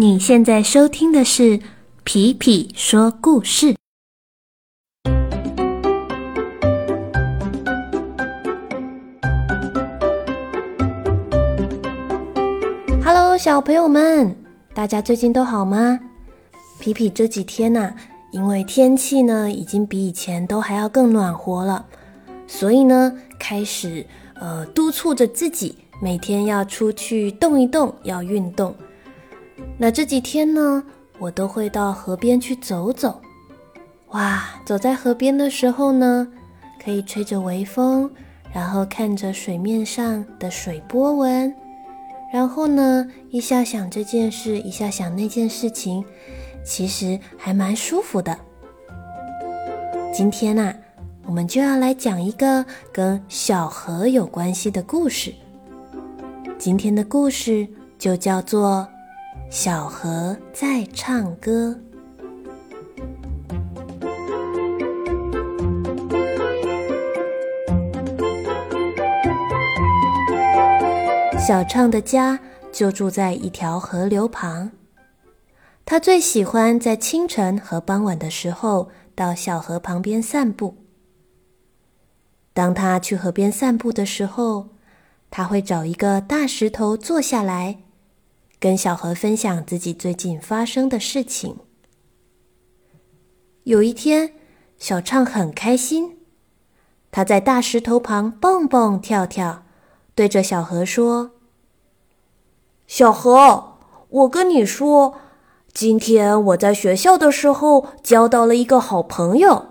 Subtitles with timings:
[0.00, 1.58] 你现在收听的是
[2.04, 3.74] 《皮皮说故事》。
[13.04, 14.34] Hello，小朋友们，
[14.72, 16.00] 大家最近都好吗？
[16.78, 17.94] 皮皮这几天呢，
[18.32, 21.84] 因为天气呢已经比以前都还要更暖和了，
[22.46, 24.06] 所以呢，开始
[24.36, 28.74] 呃督促着自己每天要出去动一动，要运动。
[29.82, 30.84] 那这几天呢，
[31.18, 33.18] 我都会到河边去走走。
[34.08, 36.28] 哇，走在河边的时候呢，
[36.84, 38.10] 可以吹着微风，
[38.52, 41.54] 然后看着水面上的水波纹，
[42.30, 46.04] 然后呢，一下想这件事，一下想那件事情，
[46.62, 48.38] 其实还蛮舒服的。
[50.12, 50.74] 今天呐，
[51.24, 52.62] 我们就要来讲一个
[52.92, 55.32] 跟小河有关系的故事。
[56.58, 57.66] 今天的故事
[57.98, 58.86] 就叫做。
[59.48, 61.78] 小河在唱歌。
[71.38, 72.38] 小畅的家
[72.70, 74.70] 就住在一条河流旁，
[75.84, 80.76] 他最喜欢在清晨和傍晚的时候到小河旁边散步。
[82.52, 84.68] 当他去河边散步的时候，
[85.28, 87.78] 他会找一个大石头坐下来。
[88.60, 91.56] 跟小河分享自己最近发生的事情。
[93.64, 94.34] 有一天，
[94.78, 96.18] 小畅很开心，
[97.10, 99.62] 他在大石头旁蹦蹦跳跳，
[100.14, 101.30] 对着小河说
[102.86, 103.78] ：“小河，
[104.10, 105.14] 我跟你说，
[105.72, 109.68] 今天我在学校的时候交到了一个好朋友，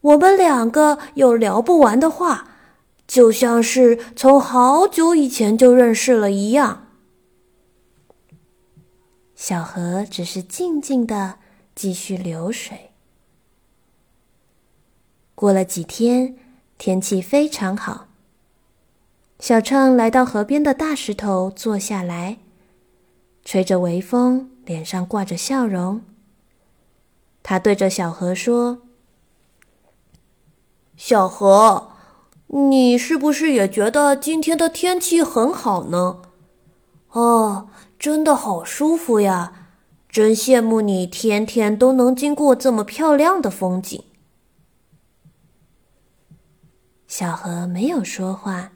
[0.00, 2.50] 我们两个有聊不完的话，
[3.08, 6.84] 就像是从好久以前就认识了一样。”
[9.36, 11.38] 小河只是静静的
[11.74, 12.90] 继续流水。
[15.34, 16.38] 过了几天，
[16.78, 18.08] 天气非常好。
[19.38, 22.38] 小畅来到河边的大石头坐下来，
[23.44, 26.00] 吹着微风，脸上挂着笑容。
[27.42, 28.80] 他对着小河说
[30.96, 31.92] ：“小河，
[32.46, 36.22] 你是不是也觉得今天的天气很好呢？”
[37.12, 37.68] 哦。
[37.98, 39.68] 真的好舒服呀！
[40.08, 44.02] 真羡慕你天天都能经过这么漂亮的风景。
[47.06, 48.72] 小河没有说话，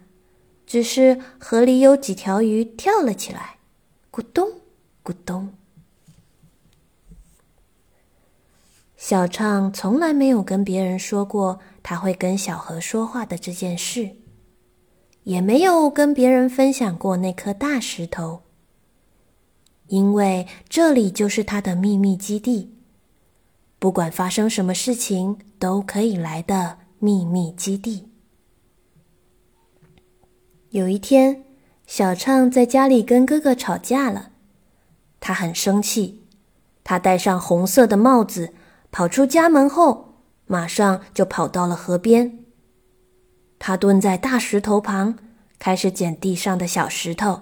[0.67, 3.57] 只是河里有几条鱼跳了起来，
[4.13, 4.49] 咕咚
[5.03, 5.55] 咕咚。
[8.97, 14.17] 小畅从来没有跟别人说过他会跟小河说话的这件事，
[15.25, 18.43] 也没有跟别人分享过那颗大石头。
[19.91, 22.73] 因为这里就是他的秘密基地，
[23.81, 28.09] 不管发生什么事情都可以来的秘密基地。
[30.71, 31.45] 有一天，
[31.89, 34.31] 小畅在家里跟哥哥吵架了，
[35.19, 36.22] 他很生气，
[36.84, 38.55] 他戴上红色的帽子，
[38.93, 40.15] 跑出家门后，
[40.47, 42.39] 马上就跑到了河边。
[43.59, 45.19] 他蹲在大石头旁，
[45.59, 47.41] 开始捡地上的小石头。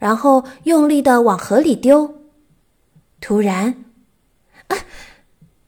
[0.00, 2.14] 然后用力的往河里丢，
[3.20, 3.84] 突然，
[4.66, 4.76] 啊，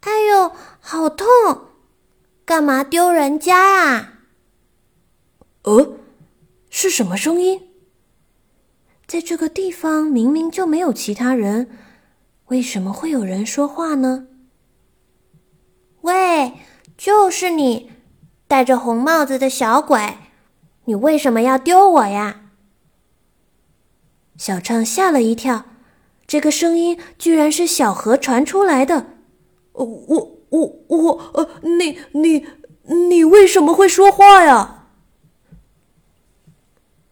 [0.01, 0.51] 哎呦，
[0.81, 1.29] 好痛！
[2.45, 4.15] 干嘛丢人家呀？
[5.63, 5.97] 呃，
[6.71, 7.69] 是什么声音？
[9.07, 11.69] 在这个地方明明就没有其他人，
[12.47, 14.27] 为什么会有人说话呢？
[16.01, 16.55] 喂，
[16.97, 17.93] 就是你，
[18.49, 20.17] 戴着红帽子的小鬼，
[20.87, 22.42] 你为什么要丢我呀？
[24.43, 25.67] 小畅吓了一跳，
[26.27, 29.07] 这个声音居然是小河传出来的。
[29.71, 32.45] 我我我我呃，你你
[33.09, 34.89] 你为什么会说话呀？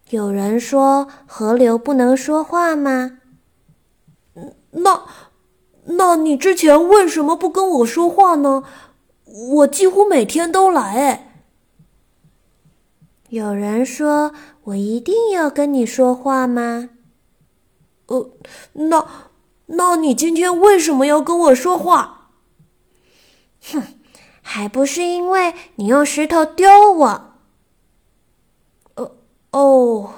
[0.09, 3.19] 有人说河流不能说话吗？
[4.73, 5.05] 那
[5.85, 8.65] 那你之前为什么不跟我说话呢？
[9.27, 11.45] 我几乎每天都来哎。
[13.29, 14.33] 有人说
[14.65, 16.91] 我一定要跟你说话吗？
[18.11, 18.31] 呃，
[18.73, 19.07] 那，
[19.67, 22.33] 那你今天为什么要跟我说话？
[23.63, 23.83] 哼，
[24.43, 27.35] 还不是因为你用石头丢我。
[28.95, 29.17] 呃，
[29.53, 30.13] 哦，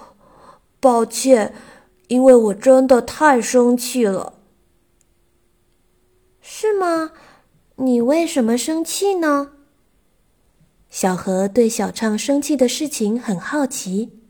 [0.81, 1.55] 抱歉，
[2.09, 4.39] 因为我真的太生气了。
[6.41, 7.13] 是吗？
[7.77, 9.53] 你为什么生气呢？
[10.89, 14.22] 小何对小畅生气的事情很好奇。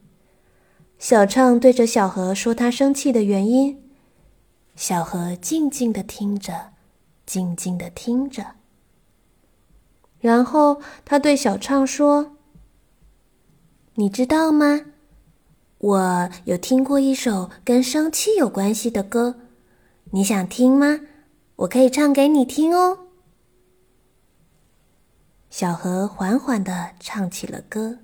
[1.02, 3.90] 小畅对着小河说：“他生气的原因。”
[4.76, 6.74] 小河静静的听着，
[7.26, 8.54] 静静的听着。
[10.20, 12.36] 然后他对小畅说
[13.96, 14.82] ：“你知道吗？
[15.78, 19.40] 我有听过一首跟生气有关系的歌，
[20.12, 21.00] 你想听吗？
[21.56, 23.08] 我可以唱给你听哦。”
[25.50, 27.98] 小河缓缓的唱起了歌。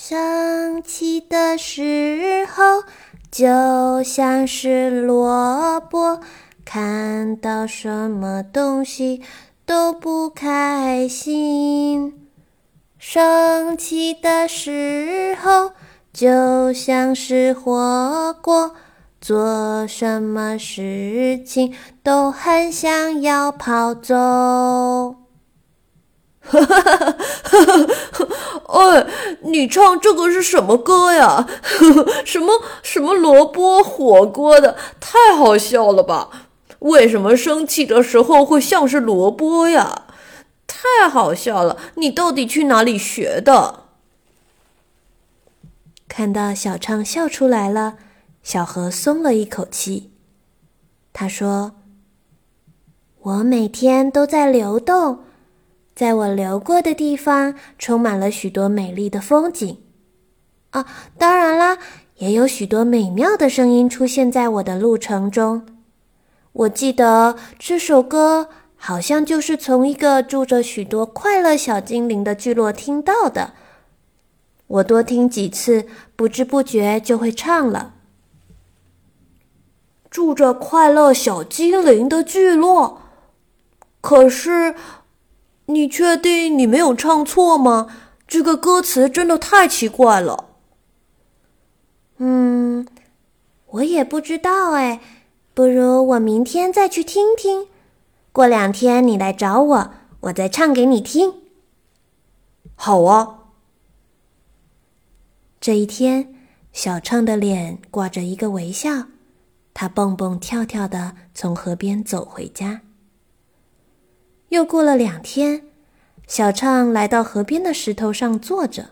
[0.00, 2.84] 生气的时候，
[3.32, 6.20] 就像是萝卜，
[6.64, 9.20] 看到什么东西
[9.66, 12.28] 都不开心。
[12.96, 15.72] 生气的时候，
[16.12, 18.76] 就像是火锅。
[19.20, 21.74] 做什么事情
[22.04, 24.14] 都很想要跑走。
[26.40, 27.88] 哈哈哈哈哈！
[28.68, 29.06] 哎，
[29.42, 31.46] 你唱这个是什么歌呀？
[31.62, 36.28] 呵 呵什么什么萝卜火锅的，太好笑了吧？
[36.80, 40.04] 为什么生气的时候会像是萝卜呀？
[40.66, 41.76] 太好笑了！
[41.94, 43.84] 你到底去哪里学的？
[46.06, 47.96] 看到小畅笑出来了。
[48.42, 50.10] 小何松了一口气，
[51.12, 51.72] 他说
[53.20, 55.24] ：“我每天都在流动，
[55.98, 59.78] 在我流过的地方，充满了许多美丽的风景。
[60.70, 60.86] 啊，
[61.18, 61.76] 当然啦，
[62.18, 65.66] 也有许多美妙的声音出现在我的路程中。
[66.52, 73.54] 我记得这首歌好像就是从一个住着许多快乐小精灵的聚落听到的。
[74.68, 75.84] 我多听几次，
[76.14, 77.94] 不知不觉就会唱了。”
[80.08, 83.02] 住着快乐小精灵的聚落，
[84.00, 84.76] 可是，
[85.70, 87.86] 你确定你没有唱错吗？
[88.26, 90.46] 这个歌词真的太奇怪了。
[92.16, 92.86] 嗯，
[93.66, 95.00] 我也不知道哎，
[95.54, 97.66] 不如我明天再去听听，
[98.32, 101.34] 过两天你来找我，我再唱给你听。
[102.74, 103.38] 好啊。
[105.60, 106.34] 这一天，
[106.72, 108.90] 小畅的脸挂着一个微笑。
[109.74, 112.80] 他蹦蹦跳跳的从河边走回家。
[114.48, 115.66] 又过了两天，
[116.26, 118.90] 小畅来到河边的石头上坐着。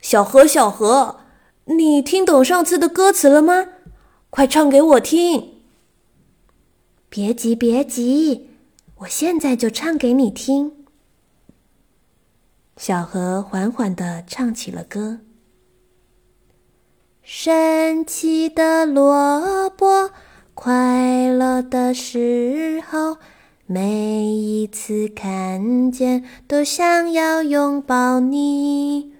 [0.00, 1.20] 小河，小河，
[1.64, 3.66] 你听懂上次的歌词了吗？
[4.30, 5.54] 快唱给我听。
[7.08, 8.50] 别急，别急，
[8.96, 10.84] 我现在就唱给你听。
[12.76, 15.20] 小河缓缓的唱起了歌。
[17.22, 20.10] 生气的萝卜，
[20.54, 23.18] 快乐的时候，
[23.66, 29.14] 每一次看见都想要拥抱你。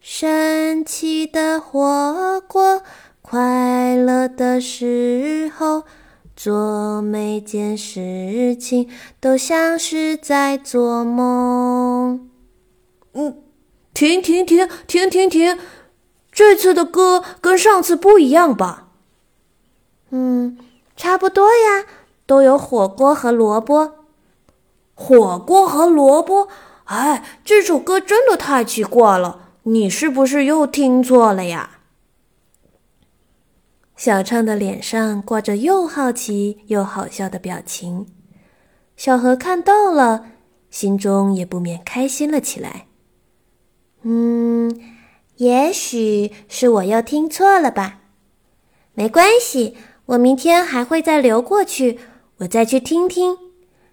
[0.00, 2.82] 生气的火锅，
[3.22, 5.84] 快乐的时候，
[6.36, 8.86] 做每件事情
[9.18, 12.28] 都像是在做梦。
[13.14, 13.42] 嗯，
[13.94, 15.58] 停停停停停停。
[16.30, 18.88] 这次的歌跟上次不一样吧？
[20.10, 20.58] 嗯，
[20.96, 21.86] 差不多呀，
[22.30, 24.04] 都有火锅和萝卜。
[24.94, 26.46] 火锅和萝卜，
[26.84, 31.80] 哎，这首歌真的太奇怪了，你是不是又听错了呀？
[33.96, 38.06] 小畅的脸上挂着又好奇又好笑的表情，
[38.96, 40.26] 小何看到了，
[40.70, 42.86] 心中也不免开心了起来。
[44.02, 44.80] 嗯。
[45.38, 48.00] 也许是我又听错了吧，
[48.92, 51.98] 没关系，我明天还会再流过去，
[52.40, 53.36] 我再去听听。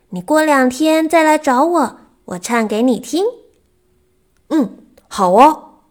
[0.10, 3.26] 你过两天再来找我，我唱给你听。
[4.50, 4.78] 嗯，
[5.08, 5.82] 好哦。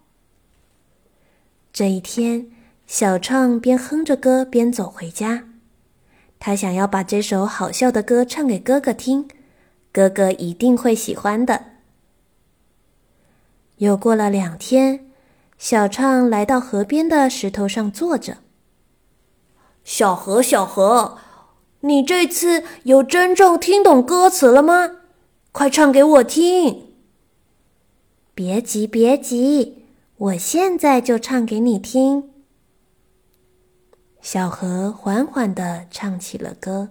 [1.73, 2.51] 这一天，
[2.87, 5.45] 小畅边哼着歌边走回家，
[6.39, 9.29] 他想要把这首好笑的歌唱给哥哥听，
[9.93, 11.65] 哥哥一定会喜欢的。
[13.77, 15.03] 又过了两天。
[15.59, 18.37] 小畅来到河边的石头上坐着。
[19.85, 21.17] 小河，小河，
[21.81, 24.91] 你这次有真正听懂歌词了吗？
[25.53, 26.95] 快唱给我听！
[28.35, 29.85] 别急，别急，
[30.17, 32.31] 我现在就唱给你听。
[34.21, 36.91] 小河缓缓的唱起了歌。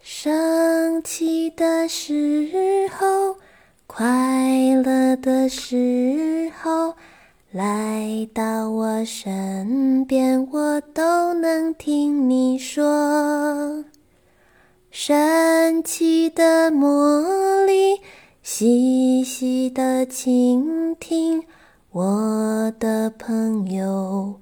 [0.00, 3.36] 生气的时候。
[3.88, 6.96] 快乐的时候
[7.52, 13.84] 来到我身边，我都能听你说。
[14.90, 18.00] 神奇的魔力，
[18.42, 21.44] 细细的倾听，
[21.92, 24.40] 我的朋友，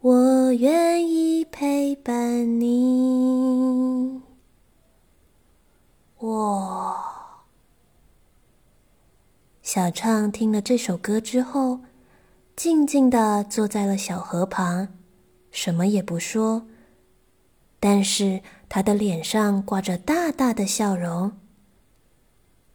[0.00, 4.20] 我愿意陪伴你。
[6.18, 6.96] 哇！
[9.62, 11.78] 小畅听了这首歌之后，
[12.62, 14.88] 静静的坐在了小河旁，
[15.50, 16.66] 什么也不说。
[17.80, 21.32] 但是他的脸上挂着大大的笑容。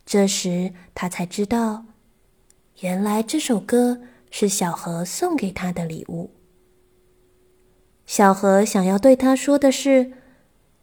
[0.03, 1.85] 这时他才知道，
[2.79, 4.01] 原来这首歌
[4.31, 6.31] 是小河送给他的礼物。
[8.07, 10.13] 小河想要对他说的是：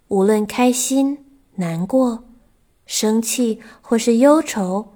[0.07, 2.23] 无论开心、难过、
[2.87, 4.93] 生气或是忧愁，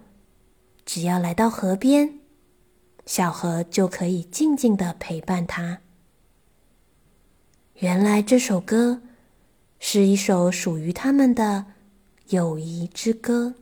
[0.84, 2.15] 只要来到河边，
[3.06, 5.78] 小河就可以静静的陪伴他。
[7.76, 9.00] 原来这首歌。
[9.78, 11.66] 是一首属于他们的
[12.30, 13.54] 友谊之歌。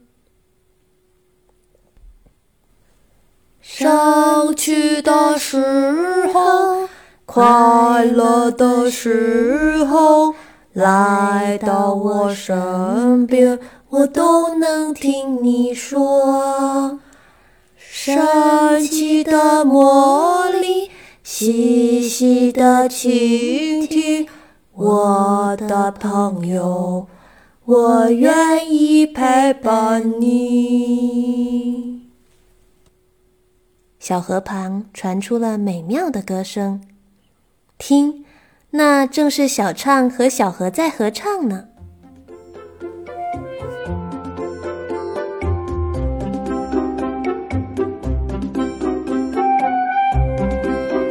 [3.60, 6.88] 想起的时候，
[7.26, 10.36] 快乐的时候，
[10.72, 13.58] 来到我身边，
[13.88, 17.00] 我都能听你说。
[17.96, 20.90] 神奇的魔力，
[21.22, 24.26] 细细的倾听。
[24.72, 27.06] 我的朋友，
[27.64, 32.10] 我愿意陪伴你。
[34.00, 36.82] 小河旁传出了美妙的歌声，
[37.78, 38.24] 听，
[38.70, 41.68] 那正是小畅和小河在合唱呢。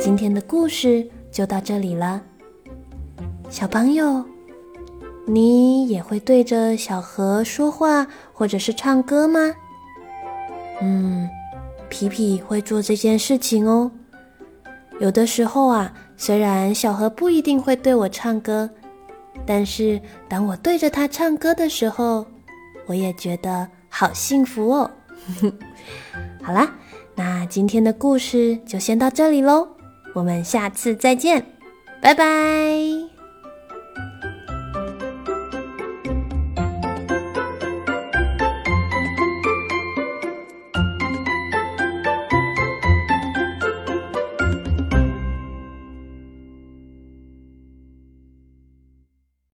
[0.03, 2.21] 今天的故事就到这里了。
[3.49, 4.21] 小朋友，
[5.25, 9.39] 你也会对着小河说话，或者是唱歌吗？
[10.81, 11.29] 嗯，
[11.87, 13.89] 皮皮会做这件事情哦。
[14.99, 18.69] 有的时候啊，虽然小河不一定会对我唱歌，
[19.45, 22.25] 但是当我对着他唱歌的时候，
[22.87, 24.91] 我也觉得好幸福哦。
[26.43, 26.73] 好啦，
[27.15, 29.65] 那今天的故事就先到这里喽，
[30.13, 31.45] 我们下次再见，
[32.01, 33.12] 拜拜。